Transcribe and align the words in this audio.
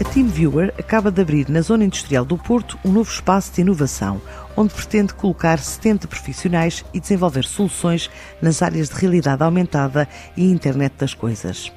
A 0.00 0.04
TeamViewer 0.04 0.72
acaba 0.78 1.10
de 1.10 1.20
abrir 1.20 1.48
na 1.48 1.60
Zona 1.60 1.84
Industrial 1.84 2.24
do 2.24 2.38
Porto 2.38 2.78
um 2.84 2.92
novo 2.92 3.10
espaço 3.10 3.52
de 3.52 3.62
inovação, 3.62 4.22
onde 4.56 4.72
pretende 4.72 5.12
colocar 5.12 5.58
70 5.58 6.06
profissionais 6.06 6.84
e 6.94 7.00
desenvolver 7.00 7.44
soluções 7.44 8.08
nas 8.40 8.62
áreas 8.62 8.88
de 8.88 8.94
realidade 8.94 9.42
aumentada 9.42 10.08
e 10.36 10.44
internet 10.44 10.94
das 10.98 11.14
coisas. 11.14 11.72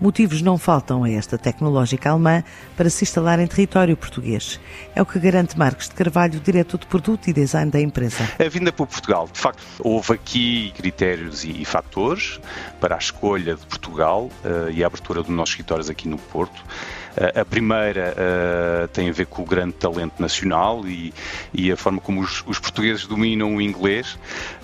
Motivos 0.00 0.40
não 0.40 0.56
faltam 0.56 1.04
a 1.04 1.10
esta 1.10 1.36
tecnológica 1.36 2.10
alemã 2.10 2.42
para 2.74 2.88
se 2.88 3.04
instalar 3.04 3.38
em 3.38 3.46
território 3.46 3.96
português. 3.98 4.58
É 4.94 5.02
o 5.02 5.06
que 5.06 5.18
garante 5.18 5.58
Marcos 5.58 5.90
de 5.90 5.94
Carvalho, 5.94 6.40
diretor 6.40 6.78
de 6.78 6.86
produto 6.86 7.28
e 7.28 7.34
design 7.34 7.70
da 7.70 7.80
empresa. 7.80 8.28
A 8.38 8.48
vinda 8.48 8.72
para 8.72 8.86
Portugal, 8.86 9.28
de 9.30 9.38
facto, 9.38 9.62
houve 9.78 10.14
aqui 10.14 10.72
critérios 10.74 11.44
e, 11.44 11.62
e 11.62 11.64
fatores 11.66 12.40
para 12.80 12.94
a 12.94 12.98
escolha 12.98 13.56
de 13.56 13.66
Portugal 13.66 14.30
uh, 14.44 14.70
e 14.70 14.82
a 14.82 14.86
abertura 14.86 15.22
dos 15.22 15.30
nossos 15.30 15.52
escritórios 15.52 15.90
aqui 15.90 16.08
no 16.08 16.16
Porto. 16.16 16.64
A 17.16 17.44
primeira 17.44 18.14
uh, 18.14 18.88
tem 18.88 19.10
a 19.10 19.12
ver 19.12 19.26
com 19.26 19.42
o 19.42 19.44
grande 19.44 19.74
talento 19.74 20.14
nacional 20.18 20.86
e, 20.86 21.12
e 21.52 21.70
a 21.70 21.76
forma 21.76 22.00
como 22.00 22.22
os, 22.22 22.42
os, 22.46 22.58
portugueses 22.58 23.06
dominam 23.06 23.56
o 23.56 23.60
inglês. 23.60 24.14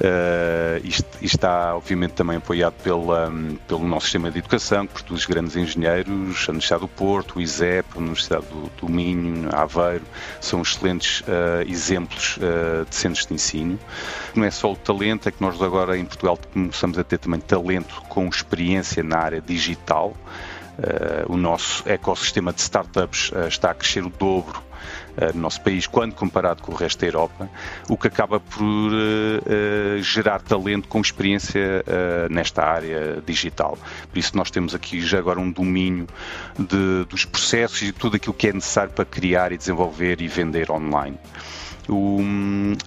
Uh, 0.01 0.81
isto, 0.83 1.07
isto, 1.21 1.35
está, 1.37 1.77
obviamente, 1.77 2.13
também 2.13 2.39
apoiado 2.39 2.75
pela, 2.83 3.31
pelo 3.67 3.87
nosso 3.87 4.07
sistema 4.07 4.31
de 4.31 4.39
educação, 4.39 4.87
que 4.87 4.95
produz 4.95 5.27
grandes 5.27 5.57
engenheiros, 5.57 6.47
a 6.49 6.51
Universidade 6.51 6.81
do 6.81 6.89
Porto, 6.89 7.39
o 7.39 7.41
ISEP, 7.41 7.87
a 7.95 7.99
Universidade 7.99 8.47
do, 8.47 8.71
do 8.81 8.89
Minho, 8.89 9.55
Aveiro, 9.55 10.05
são 10.41 10.63
excelentes 10.63 11.21
uh, 11.21 11.69
exemplos 11.69 12.39
de 12.89 12.95
centros 12.95 13.27
de 13.27 13.35
ensino. 13.35 13.79
Não 14.35 14.45
é 14.45 14.51
só 14.51 14.73
o 14.73 14.77
talento, 14.77 15.29
é 15.29 15.33
que 15.33 15.41
nós 15.43 15.61
agora 15.61 15.99
em 15.99 16.05
Portugal 16.05 16.39
começamos 16.53 16.99
a 16.99 17.05
ter 17.05 17.19
também 17.19 17.41
talento 17.41 18.01
com 18.09 18.27
experiência 18.27 19.03
na 19.03 19.19
área 19.19 19.41
digital. 19.41 20.17
Uh, 20.79 21.33
o 21.33 21.37
nosso 21.37 21.83
ecossistema 21.89 22.53
de 22.53 22.61
startups 22.61 23.33
uh, 23.33 23.49
está 23.49 23.73
a 23.73 23.75
crescer 23.75 24.05
o 24.05 24.09
dobro 24.09 24.63
uh, 25.17 25.35
no 25.35 25.41
nosso 25.41 25.61
país 25.61 25.89
quando 25.89 26.15
comparado 26.15 26.63
com 26.63 26.71
o 26.71 26.75
resto 26.77 27.01
da 27.01 27.09
Europa, 27.09 27.51
o 27.89 27.97
que 27.97 28.07
acaba 28.07 28.39
por 28.39 28.93
gerar 30.01 30.41
talento 30.41 30.87
com 30.87 31.01
experiência 31.01 31.85
nesta 32.31 32.63
área 32.63 33.21
digital. 33.27 33.77
Por 34.09 34.19
isso 34.19 34.37
nós 34.37 34.53
temos 34.53 34.73
aqui 34.73 35.01
já 35.01 35.19
agora 35.19 35.41
um 35.41 35.51
domínio 35.51 36.07
de, 36.57 37.05
dos 37.07 37.25
processos 37.25 37.83
e 37.83 37.93
tudo 37.93 38.17
aquilo 38.17 38.35
que 38.35 38.47
é 38.47 38.53
necessário 38.53 38.93
para 38.93 39.05
criar 39.05 39.51
e 39.51 39.59
desenvolver 39.59 40.21
e 40.21 40.29
vender 40.29 40.71
online. 40.71 41.19
O, 41.89 42.21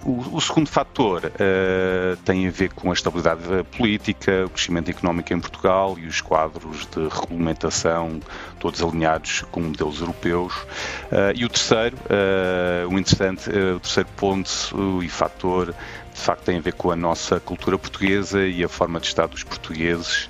o, 0.05 0.35
o 0.35 0.41
segundo 0.41 0.69
fator 0.69 1.25
uh, 1.25 2.17
tem 2.17 2.47
a 2.47 2.51
ver 2.51 2.71
com 2.71 2.91
a 2.91 2.93
estabilidade 2.93 3.41
política, 3.75 4.45
o 4.45 4.49
crescimento 4.49 4.91
económico 4.91 5.33
em 5.33 5.39
Portugal 5.39 5.97
e 5.97 6.05
os 6.05 6.21
quadros 6.21 6.85
de 6.85 7.07
regulamentação, 7.07 8.19
todos 8.59 8.81
alinhados 8.81 9.43
com 9.51 9.61
modelos 9.61 9.99
europeus. 10.01 10.53
Uh, 10.53 11.33
e 11.35 11.43
o 11.43 11.49
terceiro, 11.49 11.97
uh, 11.97 12.93
o 12.93 12.99
interessante, 12.99 13.49
o 13.49 13.79
terceiro 13.79 14.09
ponto 14.15 15.01
e 15.03 15.09
fator, 15.09 15.73
de 16.13 16.19
facto, 16.19 16.43
tem 16.43 16.57
a 16.57 16.61
ver 16.61 16.73
com 16.73 16.91
a 16.91 16.95
nossa 16.95 17.39
cultura 17.39 17.79
portuguesa 17.79 18.45
e 18.45 18.63
a 18.63 18.69
forma 18.69 18.99
de 18.99 19.07
estar 19.07 19.27
dos 19.27 19.43
portugueses 19.43 20.29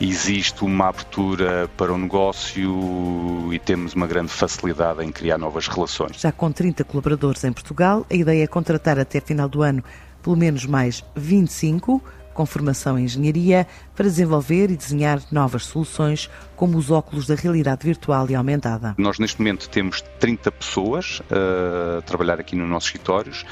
existe 0.00 0.64
uma 0.64 0.88
abertura 0.88 1.68
para 1.76 1.92
o 1.92 1.98
negócio 1.98 3.52
e 3.52 3.58
temos 3.58 3.94
uma 3.94 4.06
grande 4.06 4.30
facilidade 4.30 5.04
em 5.04 5.10
criar 5.10 5.38
novas 5.38 5.68
relações. 5.68 6.20
Já 6.20 6.32
com 6.32 6.50
30 6.50 6.84
colaboradores 6.84 7.44
em 7.44 7.52
Portugal, 7.52 8.06
a 8.10 8.14
ideia 8.14 8.44
é 8.44 8.46
contratar 8.46 8.98
até 8.98 9.20
final 9.20 9.48
do 9.48 9.62
ano 9.62 9.82
pelo 10.22 10.36
menos 10.36 10.64
mais 10.64 11.04
25 11.14 12.02
com 12.34 12.44
formação 12.44 12.98
em 12.98 13.04
engenharia, 13.04 13.66
para 13.94 14.04
desenvolver 14.04 14.70
e 14.70 14.76
desenhar 14.76 15.22
novas 15.30 15.64
soluções, 15.64 16.28
como 16.56 16.76
os 16.76 16.90
óculos 16.90 17.26
da 17.26 17.34
realidade 17.34 17.86
virtual 17.86 18.28
e 18.28 18.34
aumentada. 18.34 18.94
Nós, 18.98 19.18
neste 19.18 19.40
momento, 19.40 19.68
temos 19.68 20.02
30 20.20 20.52
pessoas 20.52 21.20
uh, 21.20 21.98
a 21.98 22.02
trabalhar 22.02 22.40
aqui 22.40 22.54
nos 22.56 22.68
nossos 22.68 22.88
escritórios. 22.88 23.46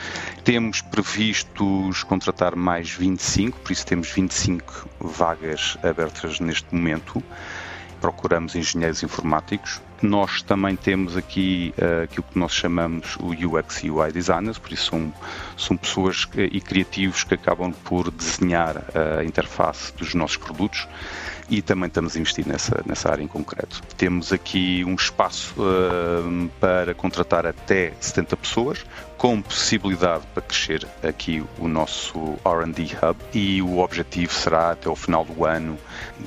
Temos 0.44 0.82
previstos 0.82 2.02
contratar 2.02 2.54
mais 2.56 2.90
25, 2.90 3.58
por 3.60 3.72
isso 3.72 3.86
temos 3.86 4.10
25 4.10 4.88
vagas 5.00 5.78
abertas 5.82 6.40
neste 6.40 6.74
momento 6.74 7.22
procuramos 8.02 8.56
engenheiros 8.56 9.04
informáticos. 9.04 9.80
Nós 10.02 10.42
também 10.42 10.74
temos 10.74 11.16
aqui 11.16 11.72
uh, 11.78 12.02
aquilo 12.04 12.24
que 12.24 12.38
nós 12.38 12.52
chamamos 12.52 13.16
o 13.16 13.30
UX 13.30 13.84
e 13.84 13.90
UI 13.90 14.12
designers, 14.12 14.58
por 14.58 14.72
isso 14.72 14.90
são, 14.90 15.14
são 15.56 15.76
pessoas 15.76 16.24
que, 16.24 16.42
e 16.42 16.60
criativos 16.60 17.24
que 17.24 17.34
acabam 17.34 17.72
por 17.84 18.10
desenhar 18.10 18.82
a 19.18 19.24
interface 19.24 19.92
dos 19.94 20.14
nossos 20.14 20.36
produtos 20.36 20.88
e 21.48 21.60
também 21.60 21.86
estamos 21.86 22.16
a 22.16 22.18
investir 22.18 22.46
nessa, 22.46 22.82
nessa 22.86 23.10
área 23.10 23.22
em 23.22 23.26
concreto. 23.26 23.82
Temos 23.96 24.32
aqui 24.32 24.84
um 24.84 24.94
espaço 24.94 25.54
uh, 25.58 26.48
para 26.58 26.94
contratar 26.94 27.46
até 27.46 27.92
70 28.00 28.36
pessoas, 28.38 28.84
com 29.18 29.40
possibilidade 29.40 30.24
para 30.34 30.42
crescer 30.42 30.84
aqui 31.02 31.44
o 31.58 31.68
nosso 31.68 32.36
R&D 32.44 32.96
Hub 32.96 33.16
e 33.32 33.62
o 33.62 33.78
objetivo 33.78 34.32
será 34.32 34.72
até 34.72 34.88
o 34.88 34.96
final 34.96 35.24
do 35.24 35.44
ano 35.44 35.78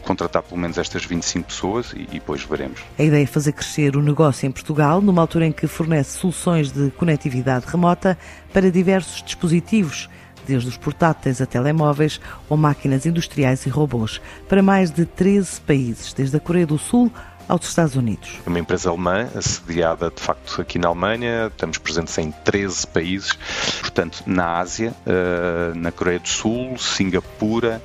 contratar 0.03 0.42
pelo 0.44 0.62
menos 0.62 0.78
estas 0.78 1.03
25 1.03 1.47
pessoas 1.47 1.92
e, 1.94 2.03
e 2.03 2.19
depois 2.19 2.44
veremos. 2.44 2.80
A 2.97 3.03
ideia 3.03 3.24
é 3.24 3.25
fazer 3.25 3.52
crescer 3.52 3.64
o 3.95 4.01
negócio 4.01 4.47
em 4.47 4.51
Portugal 4.51 5.01
numa 5.01 5.21
altura 5.21 5.47
em 5.47 5.51
que 5.51 5.67
fornece 5.67 6.17
soluções 6.17 6.71
de 6.71 6.91
conectividade 6.91 7.65
remota 7.67 8.17
para 8.53 8.71
diversos 8.71 9.21
dispositivos 9.21 10.09
desde 10.45 10.69
os 10.69 10.77
portáteis 10.77 11.41
a 11.41 11.45
telemóveis 11.45 12.21
ou 12.47 12.55
máquinas 12.55 13.05
industriais 13.05 13.65
e 13.65 13.69
robôs, 13.69 14.21
para 14.47 14.61
mais 14.61 14.91
de 14.91 15.05
13 15.05 15.59
países, 15.61 16.13
desde 16.13 16.37
a 16.37 16.39
Coreia 16.39 16.67
do 16.67 16.77
Sul 16.77 17.11
aos 17.47 17.67
Estados 17.67 17.95
Unidos. 17.95 18.39
É 18.45 18.49
uma 18.49 18.59
empresa 18.59 18.89
alemã, 18.89 19.27
assediada 19.35 20.09
de 20.09 20.21
facto 20.21 20.61
aqui 20.61 20.79
na 20.79 20.87
Alemanha, 20.87 21.47
estamos 21.47 21.77
presentes 21.77 22.17
em 22.17 22.31
13 22.31 22.87
países, 22.87 23.33
portanto 23.81 24.23
na 24.25 24.57
Ásia, 24.57 24.93
eh, 25.05 25.73
na 25.75 25.91
Coreia 25.91 26.19
do 26.19 26.27
Sul, 26.27 26.77
Singapura, 26.77 27.81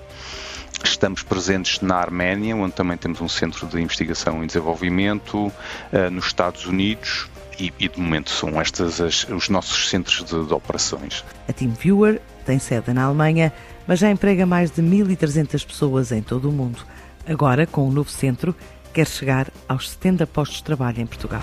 Estamos 0.83 1.23
presentes 1.23 1.81
na 1.81 1.97
Arménia, 1.97 2.57
onde 2.57 2.75
também 2.75 2.97
temos 2.97 3.21
um 3.21 3.29
centro 3.29 3.67
de 3.67 3.81
investigação 3.81 4.43
e 4.43 4.47
desenvolvimento, 4.47 5.53
eh, 5.93 6.11
nos 6.11 6.27
Estados 6.27 6.67
Unidos, 6.67 7.29
e, 7.59 7.73
e, 7.79 7.89
de 7.89 8.01
momento 8.01 8.31
são 8.31 8.61
estes 8.61 9.01
as, 9.01 9.25
os 9.29 9.49
nossos 9.49 9.91
centros 9.91 10.25
de, 10.25 10.47
de, 10.47 10.55
operações. 10.55 11.25
A 11.47 11.53
TeamViewer 11.53 12.21
tem 12.47 12.59
sede 12.59 12.93
na 12.93 13.05
Alemanha, 13.05 13.53
mas 13.87 13.99
já 13.99 14.11
emprega 14.11 14.47
mais 14.47 14.71
de 14.71 14.83
1.300 14.83 15.67
pessoas 15.67 16.11
em 16.11 16.23
todo 16.23 16.49
o 16.49 16.53
mundo. 16.53 16.79
Agora, 17.27 17.67
com 17.67 17.87
o 17.87 17.93
novo 17.93 18.11
centro, 18.11 18.57
quer 18.95 19.07
chegar 19.07 19.49
aos 19.69 19.91
70 19.91 20.27
postos 20.27 20.59
de 20.59 20.65
trabalho 20.65 21.01
em 21.01 21.07
Portugal. 21.07 21.43